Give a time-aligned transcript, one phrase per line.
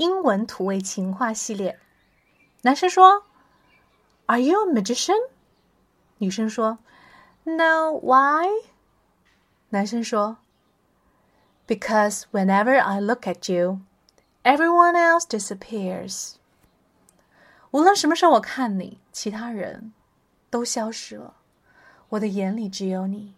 [0.00, 1.78] 英文土味情话系列
[2.62, 3.26] 男生说
[4.24, 5.28] are you a magician
[6.16, 6.78] 女生说
[7.44, 8.48] no why
[9.68, 10.38] 男生说
[11.66, 13.80] because whenever i look at you
[14.42, 16.36] everyone else disappears
[17.70, 19.92] 无论什么时候我看你其他人
[20.48, 21.34] 都消失了
[22.08, 23.34] 我的眼里只有你